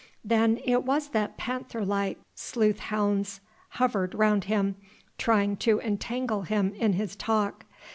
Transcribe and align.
Then 0.25 0.59
it 0.65 0.81
was 0.81 1.09
that 1.09 1.37
panther 1.37 1.85
like, 1.85 2.17
sleek 2.33 2.69
sleuth 2.79 2.79
hounds 2.85 3.39
hovered 3.77 4.15
round 4.15 4.45
Him, 4.45 4.75
trying 5.19 5.57
to 5.57 5.79
entangle 5.79 6.41
Him 6.41 6.73
in 6.73 6.93
His 6.93 7.15
talk. 7.15 7.67